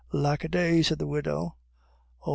[0.11, 1.57] "Lack a day!" said the widow.
[2.25, 2.29] "Oh!